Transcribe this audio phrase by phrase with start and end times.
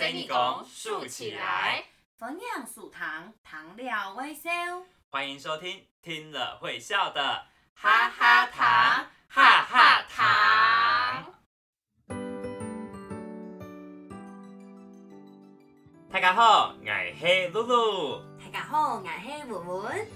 [0.00, 1.84] 生意工竖起来，
[2.16, 4.50] 分享数糖，糖料微笑。
[5.10, 7.44] 欢迎收听听了会笑的
[7.74, 11.34] 哈哈糖，哈哈糖。
[16.10, 18.22] 大家好，我是露露。
[18.38, 20.06] 大家好，我是文文。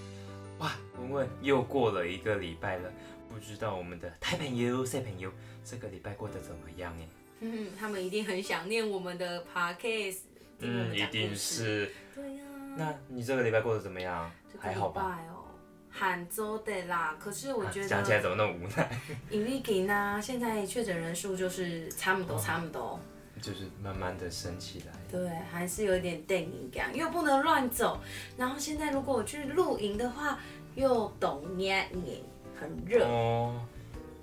[0.61, 2.91] 哇，文文又过了一个礼拜了，
[3.29, 5.30] 不知道我们的台朋友、小朋友
[5.62, 7.07] 这个礼拜过得怎么样哎？
[7.44, 10.18] 嗯， 他们一定很想念我们的 podcast。
[10.61, 11.93] 嗯，一定是。
[12.14, 12.43] 对呀。
[12.76, 14.30] 那你这个礼拜过得怎么样？
[14.58, 15.21] 还好吧？
[15.29, 15.44] 哦，
[15.90, 17.16] 杭州的啦。
[17.21, 19.00] 可是我觉得讲起来怎么那么无奈？
[19.30, 22.99] 因为给呢，现在确诊人数就是差不多，差不多。
[23.43, 24.93] 就是慢慢的升起来。
[25.11, 28.00] 对，还是有点电影感，又不能乱走。
[28.38, 30.38] 然后现在如果我去露营的话，
[30.76, 32.24] 又懂捏你，
[32.58, 33.05] 很热。
[33.06, 33.61] 哦。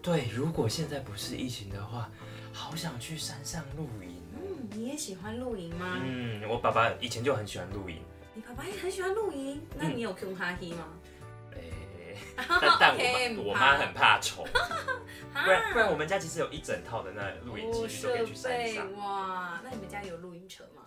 [0.01, 2.09] 对，如果现在不是疫情的话。
[2.53, 4.21] 好想去山上露营。
[4.35, 5.97] 嗯，你也喜欢露营吗？
[6.03, 8.01] 嗯，我爸爸以前就很喜欢露营。
[8.33, 9.61] 你爸爸也很喜欢露营？
[9.77, 10.85] 那你有跟他去吗？
[11.55, 12.97] 哎，但但
[13.37, 14.45] 我我妈很怕虫，
[15.33, 18.93] 不然不然我们家其实有一整套的那露营器都可以去山上。
[18.97, 20.83] 哇，那你们家有露营车吗？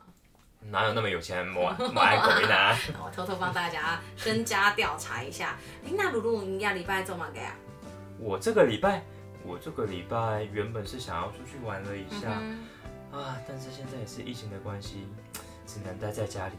[0.67, 2.75] 哪有那么有钱买买鬼呢？
[3.05, 5.59] 我偷偷帮大家身家调查一下。
[5.85, 7.55] 哎，那露露，你下礼拜做嘛个呀？
[8.19, 9.03] 我这个礼拜。
[9.47, 12.31] 我这个礼拜原本是想要出去玩了一下
[13.13, 15.07] 啊，但是现在也是疫情的关系，
[15.67, 16.55] 只能待在家里。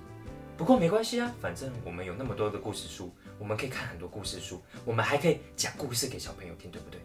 [0.57, 7.01] 不过没关系啊，反正我们有那么多的故事书，我们可以看很多故事书，我们还可以讲故事给小朋友听，对不对？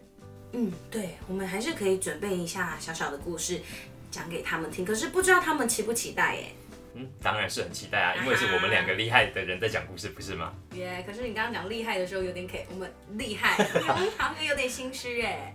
[0.53, 3.61] 嗯，对，我们还是可以准备一下小小的故事
[4.09, 4.85] 讲给他们听。
[4.85, 6.45] 可是不知道他们期不期待耶？
[6.93, 10.53] 嗯，当然是很期待啊，因为是我们两个厉害的人在讲故事，不是吗？
[10.73, 13.63] 耶，可是你刚刚讲厉害的时候有点给我们厉害，
[14.17, 15.53] 好像有点心虚耶。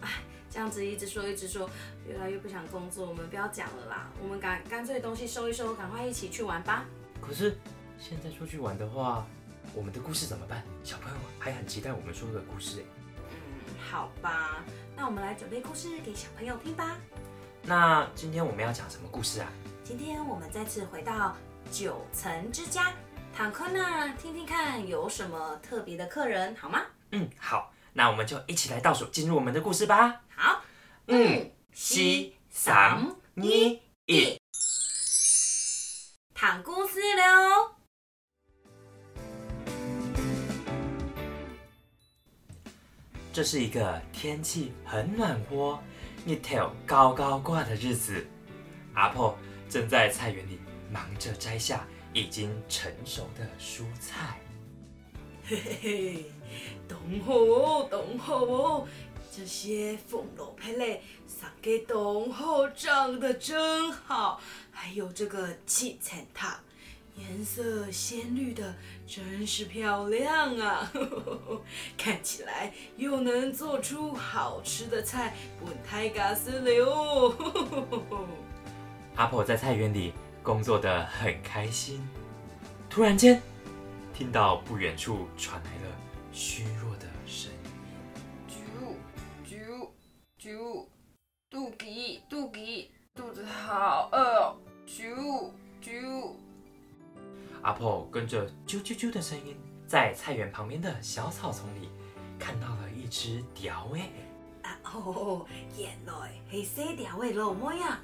[0.00, 0.10] 哎，
[0.50, 1.68] 这样子一直说一直说，
[2.06, 3.06] 越来越不想工作。
[3.06, 6.84] 我们不要讲了啦，我们干干脆东西收一收，赶快一起去玩吧。
[7.20, 7.56] 可是
[7.98, 9.26] 现在出去玩的话，
[9.74, 10.62] 我们的故事怎么办？
[10.84, 12.84] 小朋友还很期待我们说的故事哎。
[13.30, 14.64] 嗯，好吧，
[14.96, 16.96] 那我们来准备故事给小朋友听吧。
[17.62, 19.48] 那今天我们要讲什么故事啊？
[19.82, 21.36] 今天我们再次回到
[21.70, 22.92] 九层之家，
[23.34, 26.82] 坦克呢，听听看有什么特别的客人好吗？
[27.10, 27.72] 嗯，好。
[27.96, 30.20] 那我们就一起来倒数进入我们的故事吧。
[30.28, 30.62] 好，
[31.06, 33.42] 嗯，西、三、二、
[34.04, 34.38] 一，
[36.34, 37.74] 躺故事喽。
[43.32, 45.82] 这是一个天气很暖和、
[46.26, 48.26] 日头高高挂的日子。
[48.92, 49.38] 阿婆
[49.70, 54.38] 正在菜园里忙着摘下已经成熟的蔬菜。
[55.48, 56.24] 嘿嘿嘿。
[56.88, 58.88] 懂好哦，懂好哦，
[59.34, 64.40] 这些凤楼佩蕾三给懂后，长得真好。
[64.70, 66.60] 还有这个七层塔，
[67.16, 68.74] 颜色鲜绿的，
[69.06, 70.90] 真是漂亮啊！
[71.96, 78.26] 看起来又能做出好吃的菜，不太嘎斯了哦。
[79.16, 82.06] 阿婆在菜园里工作的很开心，
[82.90, 83.40] 突然间
[84.16, 85.94] 听到不远处传来了。
[86.32, 88.56] 虚弱的声音，
[89.44, 89.90] 啾啾
[90.40, 90.86] 啾，
[91.50, 94.56] 肚皮肚皮，肚子好饿哦，
[94.86, 95.50] 啾
[95.82, 96.32] 啾。
[97.60, 99.54] 阿婆跟着啾啾啾的声音，
[99.86, 101.90] 在菜园旁边的小草丛里
[102.38, 104.10] 看到了一只雕诶。
[104.62, 105.44] 啊哦，
[105.76, 108.00] 原来是小雕的老妹呀！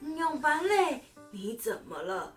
[0.00, 2.32] 用班嘞，你怎么了？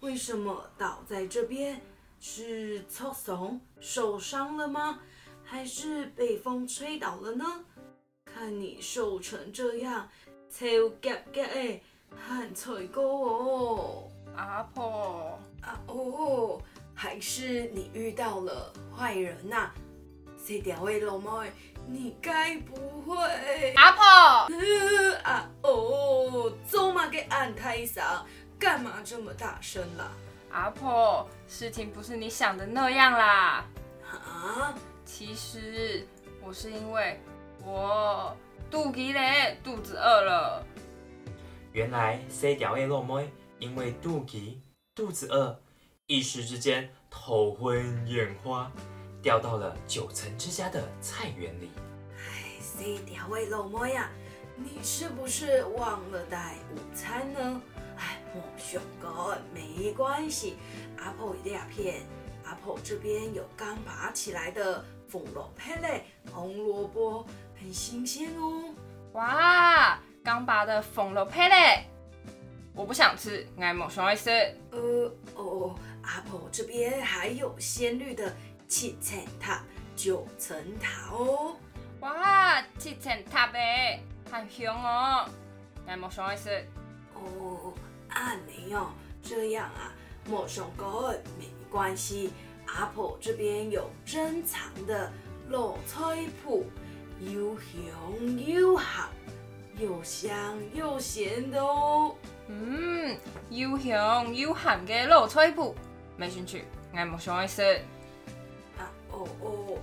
[0.00, 1.80] 为什么倒在这边？
[2.20, 5.00] 是受伤受伤了吗？
[5.44, 7.44] 还是被风吹倒了呢？
[8.24, 10.08] 看你瘦成这样，
[10.50, 10.66] 超
[11.00, 11.82] 夹夹的，
[12.28, 14.10] 很脆高哦。
[14.34, 16.60] 阿婆，啊哦，
[16.94, 19.70] 还是你遇到了坏人呐？
[20.44, 21.52] 谁掉位老妹，
[21.86, 23.72] 你该不会？
[23.76, 24.04] 阿婆，
[25.22, 28.26] 啊哦，走嘛给俺太上，
[28.58, 30.10] 干嘛这么大声啦？
[30.50, 33.66] 阿婆，事情不是你想的那样啦。
[34.10, 34.74] 啊？
[35.04, 36.06] 其实
[36.42, 37.20] 我是因为
[37.64, 38.36] 我
[38.70, 40.64] 肚皮嘞，肚子饿了。
[41.72, 44.60] 原来 C 条的老妹因为肚皮
[44.94, 45.58] 肚子饿，
[46.06, 48.70] 一时之间头昏眼花，
[49.22, 51.70] 掉到了九层之家的菜园里。
[52.18, 54.10] 哎，，C 条的老妹呀，
[54.56, 57.62] 你是不是忘了带午餐呢？
[57.96, 60.56] 哎，莫想干，没关系。
[60.98, 62.02] 阿婆一定骗。
[62.44, 67.26] 阿婆这边有刚拔起来的凤萝配嘞，红萝卜
[67.60, 68.72] 很新鲜哦。
[69.14, 71.84] 哇，刚拔的凤萝配嘞，
[72.72, 74.30] 我不想吃，我冇想爱食。
[74.70, 78.32] 呃哦，阿婆这边还有鲜绿的
[78.68, 79.64] 七层塔、
[79.96, 81.56] 九层塔哦。
[81.98, 84.00] 哇，七层塔呗，
[84.30, 85.28] 很香哦，
[85.84, 86.64] 我冇想爱食。
[87.14, 87.72] 哦，
[88.16, 88.88] 啊没有
[89.22, 89.92] 这样啊，
[90.26, 92.32] 莫上过没关系。
[92.66, 95.12] 阿婆这边有珍藏的
[95.48, 96.00] 肉菜
[96.44, 96.64] 脯，
[97.20, 98.86] 又香又咸，
[99.78, 102.16] 又香又咸的哦。
[102.48, 103.16] 嗯，
[103.50, 105.74] 又香又咸嘅卤菜脯，
[106.16, 107.62] 没兴趣，我冇想爱食。
[108.78, 109.78] 啊哦哦，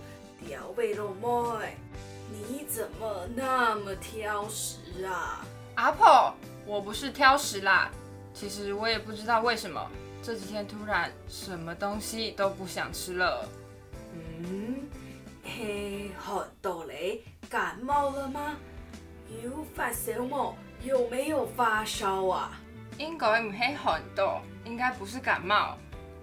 [0.45, 1.77] 调味肉妹，
[2.31, 5.45] 你怎么那么挑食啊？
[5.75, 6.33] 阿婆，
[6.65, 7.89] 我不是挑食啦，
[8.33, 9.89] 其实我也不知道为什么
[10.21, 13.47] 这几天突然什么东西都不想吃了。
[14.13, 14.89] 嗯，
[15.43, 18.55] 嘿，很多雷，感冒了吗？
[19.43, 20.53] 有发烧吗？
[20.83, 22.59] 有没有发烧啊？
[22.97, 25.77] 应该唔系很多，应该不是感冒，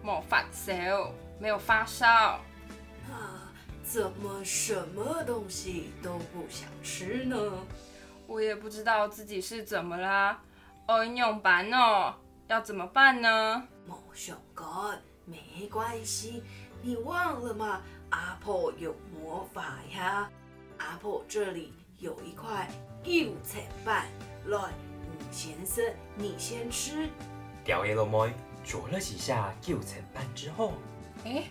[0.04, 2.06] 冇发烧，没有发烧。
[3.08, 3.50] 啊，
[3.82, 7.36] 怎么什么东西都不想吃呢？
[8.26, 10.40] 我也不知道自己是怎么啦，
[10.90, 12.12] 哦，用班哦，
[12.48, 13.62] 要怎么办呢？
[13.86, 16.42] 莫想干，没关系，
[16.82, 17.80] 你忘了吗？
[18.10, 20.28] 阿婆有魔法呀！
[20.78, 22.68] 阿婆这里有一块
[23.04, 24.08] 柚子瓣，
[24.46, 25.84] 来，吴先生，
[26.16, 27.08] 你先吃。
[27.62, 28.34] 屌爷老妹
[28.64, 30.72] 啄了几下柚层板之后，
[31.24, 31.44] 哎，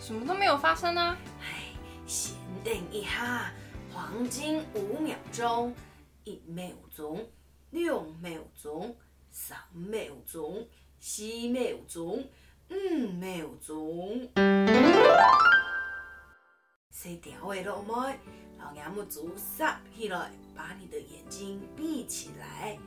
[0.00, 1.18] 什么都没有发生啊！
[1.42, 1.64] 哎，
[2.06, 2.34] 先
[2.64, 3.52] 等一下，
[3.92, 5.74] 黄金五秒钟，
[6.24, 7.22] 一秒钟，
[7.76, 8.96] 两秒钟，
[9.30, 10.66] 三秒钟，
[10.98, 12.26] 四秒钟，
[12.70, 14.26] 五秒钟。
[16.90, 18.18] 谁调的老妹，
[18.58, 22.78] 老娘们足撒起来，把你的眼睛闭起来。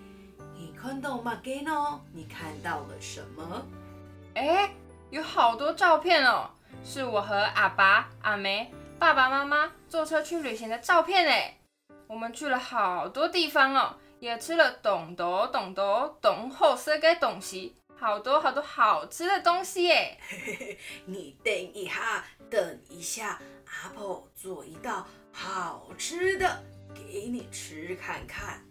[0.55, 1.39] 你看到吗？
[1.43, 2.01] 给呢？
[2.11, 3.63] 你看到了什么？
[4.33, 4.73] 哎，
[5.11, 6.49] 有好多照片哦，
[6.83, 11.59] 是我和阿爸、阿妹、爸爸妈妈坐车去旅行的照片哎。
[12.07, 20.17] 我们去了好多地方哦，也吃了懂多懂多懂好吃的东西，好多好多好吃的东西耶。
[21.05, 26.61] 你等一下，等一下，阿婆做一道好吃的
[26.93, 28.61] 给你吃看看。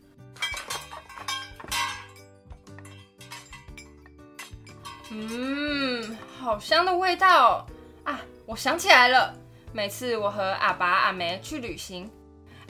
[5.11, 7.67] 嗯，好香的味道哦！
[8.05, 9.35] 啊，我想起来了，
[9.73, 12.11] 每次我和阿爸阿妹去旅行，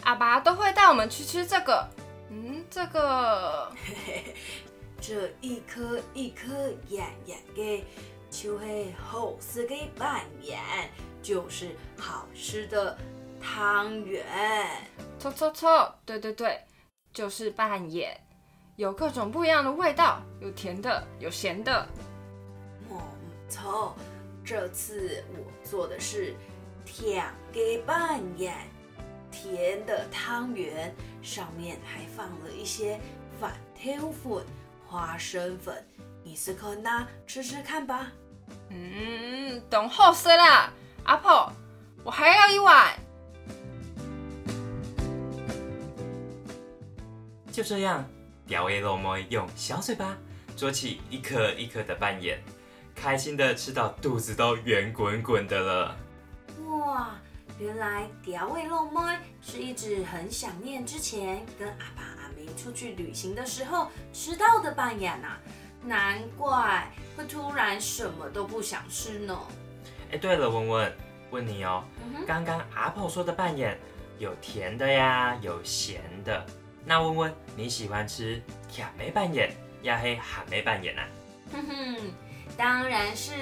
[0.04, 1.84] 阿爸都会带我们去吃这个。
[2.68, 3.72] 嗯，这个
[5.00, 7.84] 这一颗一颗圆圆的，
[8.30, 10.60] 就是好吃的扮演，
[11.22, 12.96] 就是好吃的
[13.40, 14.24] 汤圆。
[15.18, 16.60] 错错错，对对对，
[17.12, 18.18] 就是扮演，
[18.76, 21.88] 有各种不一样的味道，有甜的，有咸的。
[22.88, 22.96] 没
[23.48, 23.96] 错，
[24.44, 26.34] 这次我做的是
[26.84, 28.54] 甜的拌圆，
[29.30, 32.98] 甜的汤圆，上面还放了一些
[33.40, 34.44] 粉条粉、
[34.86, 35.86] 花生粉。
[36.24, 38.12] 你是可拿吃吃看吧。
[38.70, 40.72] 嗯，懂好吃啦，
[41.04, 41.52] 阿婆，
[42.02, 42.98] 我还要一碗。
[47.50, 48.04] 就这样，
[48.46, 50.16] 屌爷老妹用小嘴巴
[50.56, 52.42] 捉起一颗一颗的扮演，
[52.94, 55.96] 开心的吃到肚子都圆滚滚的了。
[56.68, 57.18] 哇，
[57.58, 59.00] 原来屌味肉妹
[59.42, 65.36] 是一直很想念之前跟阿爸阿明出去旅行的时候吃到的扮演呐、
[65.82, 69.36] 难怪会突然什么都不想吃呢。
[70.12, 70.96] 哎，对了，文文，
[71.30, 71.82] 问你哦，
[72.26, 73.76] 刚刚阿婆说的扮演
[74.20, 76.46] 有甜的呀，有咸的。
[76.84, 81.04] 那问问你喜欢吃甜梅扮演，呀黑咸梅扮演啊？
[81.52, 81.96] 哼哼，
[82.56, 83.32] 当然是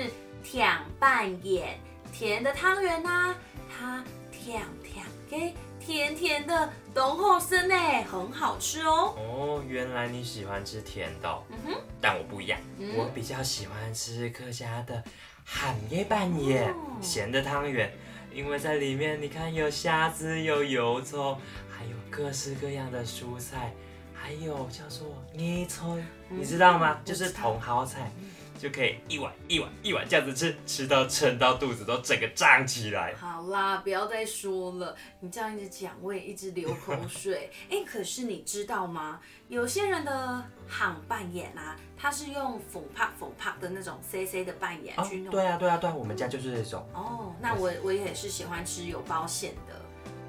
[0.42, 0.66] 甜
[0.98, 1.78] 扮演，
[2.12, 3.34] 甜的汤圆呐、
[3.78, 4.02] 它
[4.32, 7.74] 甜甜的，甜甜的，懂好生呢，
[8.10, 9.14] 很好吃哦。
[9.18, 12.96] 哦，原来你喜欢吃甜的哦、嗯哼，但我不一样，嗯。
[12.96, 15.02] 我比较喜欢吃客家的
[15.44, 16.74] 咸梅扮演，哦。
[17.02, 17.92] 咸的汤圆，
[18.32, 21.36] 因为在里面你看有虾子，有油葱，
[21.68, 23.74] 还有各式各样的蔬菜，
[24.14, 25.06] 还有叫做
[25.36, 25.84] 椰菜，
[26.30, 26.98] 你知道吗？
[27.04, 28.10] 就是茼蒿菜，
[28.58, 33.14] 就可以一碗一碗一碗这样子吃，吃到撑到肚子都整个胀起来。
[33.14, 37.50] 好啦，不要再说了，你这样一直讲，我也一直流口水。
[37.70, 39.20] 哎，可是你知道吗？
[39.48, 46.88] 有些人的喊扮演啊，他是用缝帕缝帕的那种 C C 的扮演哦去弄。，对啊对啊对啊，我们家就是这种。
[46.92, 49.74] 哦，那我我也是喜欢吃有包馅的。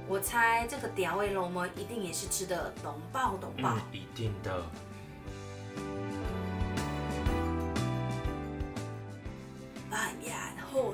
[0.07, 3.75] 我猜这个屌味龙膜一定也是吃的懂爆懂爆。
[3.75, 4.63] 嗯，一定的。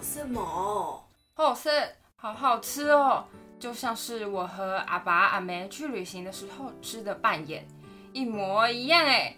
[0.02, 1.04] 什么？
[1.36, 1.70] 好吃，
[2.16, 3.26] 好好吃哦，
[3.60, 7.68] 就像是我和阿爸阿妹去旅行的时候吃的半眼，
[8.12, 9.36] 一模一样哎。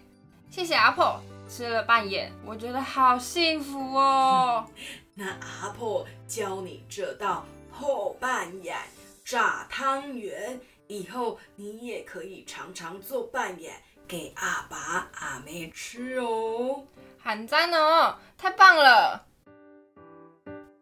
[0.50, 4.64] 谢谢阿婆，吃了半眼，我觉得好幸福哦。
[5.14, 8.76] 那阿婆教你这道后半眼
[9.24, 13.74] 炸汤圆，以后你也可以常常做半眼
[14.06, 16.84] 给阿爸阿妹吃哦。
[17.18, 19.26] 很赞哦，太棒了！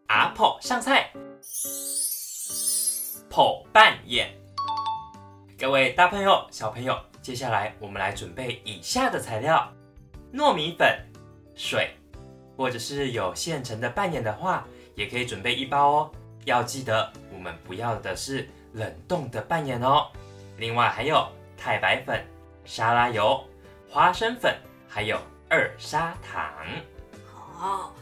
[0.08, 1.10] 阿婆上菜，
[3.30, 4.30] 泡扮眼。
[5.58, 9.72] 各位大朋友、小朋友，接下来我们来准备以下的材料：
[10.32, 10.98] 糯米粉、
[11.54, 11.96] 水，
[12.56, 16.10] 或者是有现成的扮眼的话，也可以准备一包哦。
[16.44, 20.08] 要记得，我们不要的是冷冻的扮眼哦。
[20.58, 22.22] 另外还有太白粉、
[22.66, 23.42] 沙拉油、
[23.88, 24.54] 花生粉，
[24.86, 25.18] 还有
[25.48, 26.52] 二砂糖。
[27.56, 27.94] 好，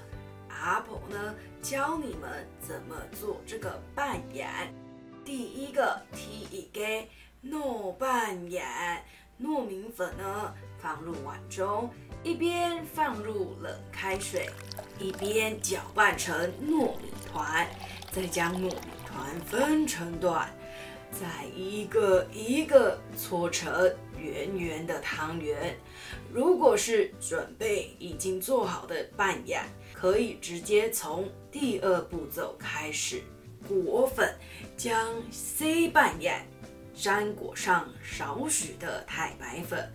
[0.48, 4.50] 阿婆呢教你们怎么做这个半眼。
[5.24, 6.82] 第一个，提一个
[7.48, 8.66] 糯半眼，
[9.40, 11.88] 糯米粉呢放入碗中，
[12.24, 14.50] 一边放入冷开水，
[14.98, 17.68] 一边搅拌成糯米团，
[18.10, 20.52] 再将糯米团分成段，
[21.12, 23.72] 再一个一个搓成
[24.18, 25.78] 圆圆的汤圆。
[26.32, 29.64] 如果是准备已经做好的半眼，
[30.02, 33.22] 可以直接从第二步骤开始，
[33.68, 34.34] 裹粉，
[34.76, 36.44] 将 C 半眼
[36.92, 39.88] 沾裹上少许的太白粉，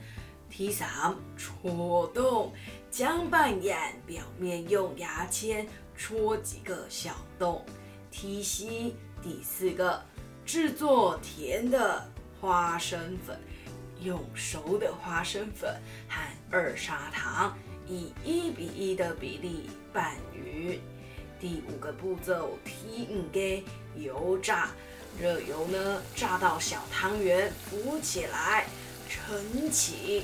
[0.49, 2.53] 提上戳洞，
[2.89, 7.65] 将半眼表面用牙签戳几个小洞，
[8.09, 10.01] 提吸第四个，
[10.45, 12.09] 制作甜的
[12.39, 13.37] 花生粉。
[13.99, 15.75] 用熟的花生粉
[16.07, 16.21] 和
[16.51, 17.57] 二砂糖
[17.87, 20.79] 以一比一的比例拌匀。
[21.39, 23.63] 第五个步骤，提五给
[23.95, 24.69] 油炸，
[25.19, 28.65] 热油呢炸到小汤圆浮起来，
[29.07, 30.23] 盛起，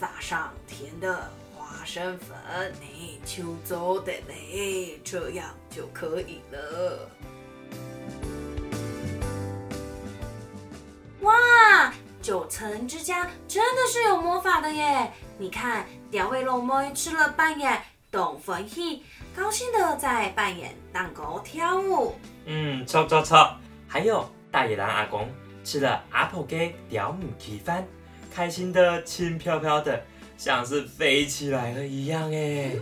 [0.00, 2.36] 撒上甜的花生粉，
[2.80, 7.08] 你就做的嘞，这样就可以了。
[11.20, 11.94] 哇！
[12.20, 15.12] 九层之家真的是有魔法的耶！
[15.38, 19.02] 你看，两位老妹吃了半眼，懂分喜，
[19.34, 22.14] 高兴的在扮演蛋糕跳舞。
[22.44, 23.56] 嗯，错错错！
[23.88, 25.26] 还有大野狼阿公
[25.64, 27.88] 吃了阿婆给屌母鸡饭，
[28.30, 30.04] 开心的轻飘飘的，
[30.36, 32.72] 像是飞起来了一样哎。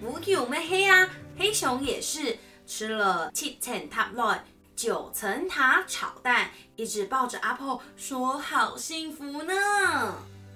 [0.00, 1.08] 不有咩黑啊？
[1.38, 4.44] 黑熊也是吃了七层塔乱。
[4.74, 9.54] 九层塔炒蛋，一直抱着阿婆说好幸福呢。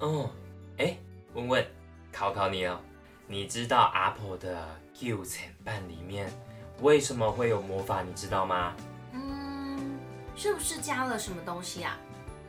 [0.01, 0.29] 哦，
[0.79, 0.99] 哎，
[1.35, 1.65] 问问，
[2.13, 2.81] 考考你哦，
[3.27, 6.33] 你知道阿婆的九层蛋里面
[6.81, 8.03] 为什么会有魔法？
[8.03, 8.75] 你知道吗？
[9.13, 9.99] 嗯，
[10.35, 11.97] 是不是加了什么东西啊？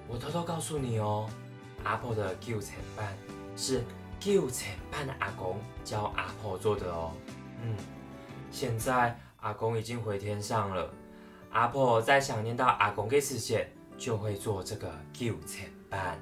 [0.07, 1.29] 我偷偷告诉你哦，
[1.83, 3.15] 阿婆的九层蛋
[3.55, 3.83] 是
[4.19, 7.11] 九层蛋的阿公教阿婆做的哦。
[7.61, 7.75] 嗯，
[8.51, 10.91] 现在阿公已经回天上了。
[11.51, 16.19] 阿婆在想念到阿公的时间，就会做这个九层板。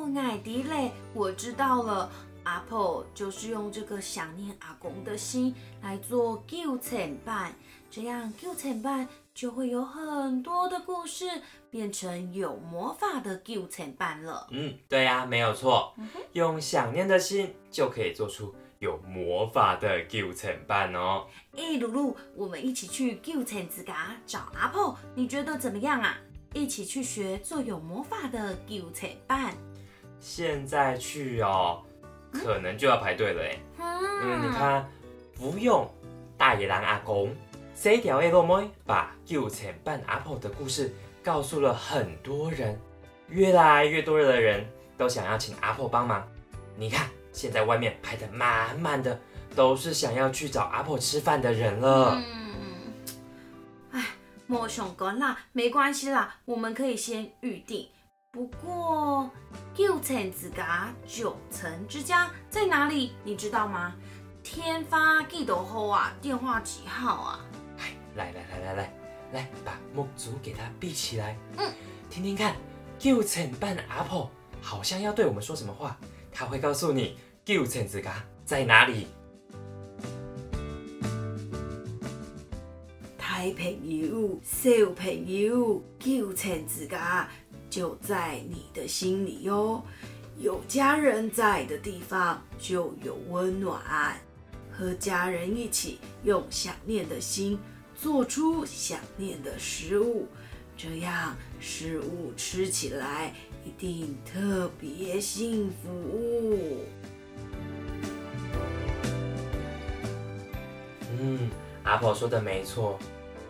[0.00, 2.10] 哦，矮迪嘞，我知道了。
[2.44, 7.52] 阿婆就是用这个想念阿公的心来做九层板，
[7.90, 11.26] 这样九层板就会有很多的故事，
[11.70, 14.46] 变成有魔法的九层板了。
[14.52, 15.94] 嗯，对呀，没有错。
[16.32, 18.54] 用想念的心就可以做出。
[18.78, 21.26] 有魔法的九层板哦！
[21.54, 26.16] 哎，露露，我们一起去九层之家找阿婆，你觉得怎么样啊？
[26.54, 29.54] 一起去学做有魔法的九层板。
[30.20, 31.82] 现在去哦，
[32.32, 33.58] 可能就要排队了哎。
[34.22, 34.88] 嗯，你看，
[35.34, 35.90] 不用
[36.38, 37.34] 大野狼阿公，
[37.74, 42.78] 这条 A 洛妹把九层板阿婆的故事告诉了很多人，
[43.28, 44.64] 越来越多的人
[44.96, 46.24] 都想要请阿婆帮忙。
[46.76, 47.08] 你看。
[47.32, 49.16] 现在外面排的满满的，
[49.54, 52.20] 都是想要去找阿婆吃饭的人了。
[52.20, 52.92] 嗯，
[53.92, 54.04] 哎，
[54.48, 57.88] 莫想干啦，没关系啦，我们可以先预定。
[58.32, 59.28] 不过
[59.74, 63.12] 九层之家，九层之家在哪里？
[63.24, 63.92] 你知道吗？
[64.44, 66.12] 天发几多号啊？
[66.22, 67.44] 电话几号啊？
[67.78, 68.94] 哎，来来来来来
[69.32, 71.36] 来，把木竹给它闭起来。
[71.56, 71.72] 嗯，
[72.08, 72.54] 听听看，
[73.00, 74.30] 九层半阿婆
[74.62, 75.98] 好像要对我们说什么话。
[76.32, 79.08] 他会告诉你九层之家在哪里。
[83.18, 87.28] 大朋友、小朋友，九层之家
[87.70, 89.82] 就在你的心里哟。
[90.38, 94.20] 有家人在的地方就有温暖，
[94.72, 97.58] 和家人一起用想念的心
[97.94, 100.26] 做出想念的食物，
[100.76, 103.34] 这样食物吃起来
[103.66, 106.78] 一定特别幸福。
[111.18, 111.50] 嗯，
[111.84, 112.98] 阿婆说的没错。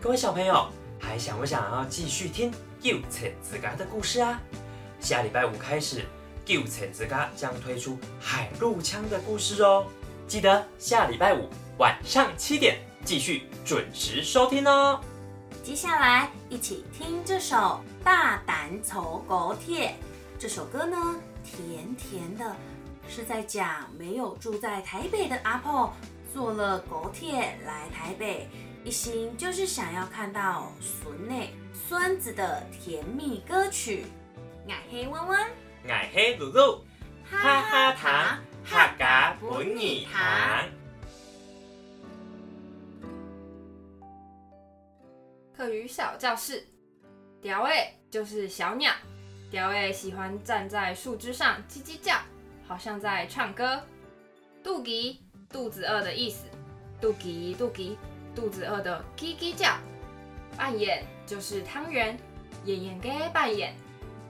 [0.00, 0.66] 各位小朋友，
[0.98, 4.40] 还想不想要继续听九层之家的故事啊？
[5.00, 6.06] 下礼拜五开始，
[6.46, 9.86] 九层之家将推出海陆枪的故事哦。
[10.26, 14.98] 记得下礼拜五晚上七点继续准时收听哦。
[15.62, 17.56] 接下来一起听这首
[18.02, 19.88] 《大胆走狗铁》。
[20.38, 20.96] 这首歌呢，
[21.44, 22.56] 甜甜的，
[23.08, 25.92] 是在讲没有住在台北的阿婆
[26.32, 28.48] 坐了狗铁来台北，
[28.84, 31.52] 一心就是想要看到孙内
[31.90, 34.04] 孙子的甜蜜歌曲。
[34.68, 35.40] 爱黑温温，
[35.88, 36.84] 爱黑露露，
[37.28, 40.68] 哈哈糖，客家本儿糖。
[45.52, 46.64] 课余小教室，
[47.42, 48.92] 屌诶就是小鸟，
[49.50, 52.18] 屌诶喜欢站在树枝上叽叽叫，
[52.68, 53.82] 好像在唱歌。
[54.62, 56.46] 肚吉肚子饿的意思，
[57.00, 57.98] 肚吉肚吉
[58.32, 59.76] 肚子饿的叽叽叫。
[60.56, 62.18] 扮演就是汤圆，
[62.64, 63.76] 演演给扮演，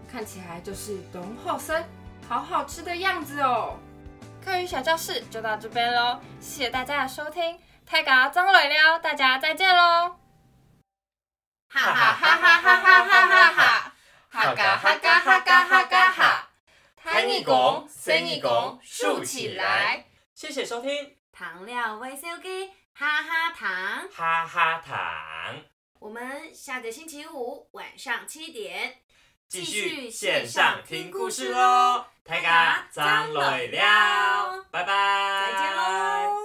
[0.06, 1.82] 看起来就是浓厚生，
[2.28, 3.78] 好好吃的样子哦。
[4.44, 10.14] 课余小教室就到这边喽，谢谢大家的收听，太嘎张磊了，大家再见喽。
[11.70, 13.92] 哈哈哈哈哈哈哈哈哈！
[14.28, 16.50] 哈嘎哈嘎哈嘎哈嘎哈！
[16.96, 20.04] 抬你拱，升你拱，竖起来！
[20.34, 25.69] 谢谢收听，糖料微笑机哈哈糖，哈哈糖。
[26.00, 28.96] 我们下个星期五晚上七点
[29.46, 32.06] 继续线上听故事喽！
[32.24, 36.36] 太嘎张磊了，拜拜，再见喽。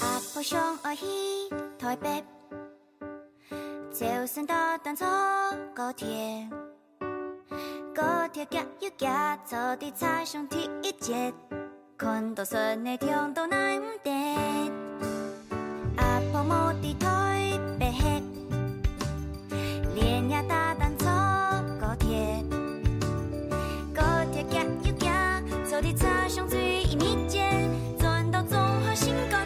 [0.00, 1.04] 阿上爱去
[1.82, 2.24] 台北，
[3.92, 5.04] 就算搭单坐
[5.74, 6.48] 高铁，
[7.92, 11.34] 高铁加油加坐的车厢第一节，
[11.98, 14.12] 看到顺内听到那唔得，
[15.96, 17.92] 阿婆冇地台北，
[19.96, 21.08] 连夜搭单坐
[21.80, 22.44] 高铁，
[23.92, 27.50] 高铁加油加坐的车厢最一米节，
[27.98, 29.38] 转到综合性高。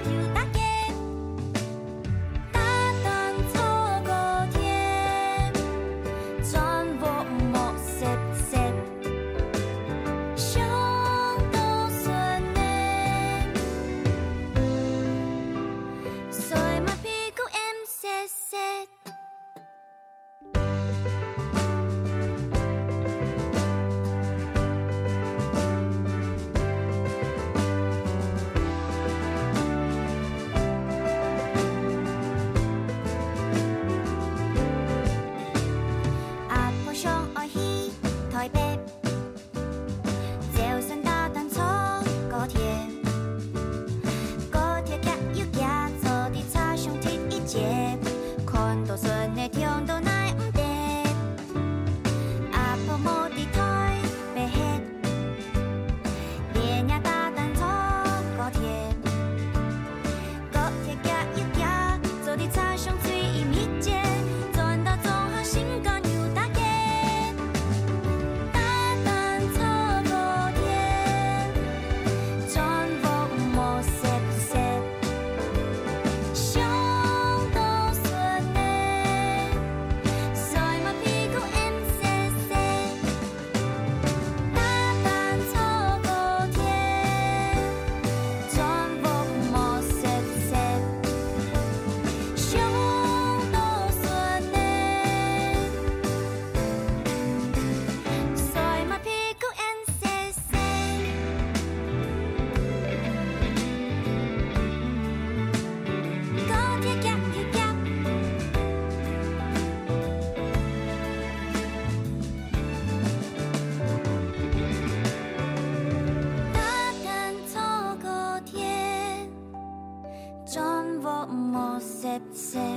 [122.36, 122.75] say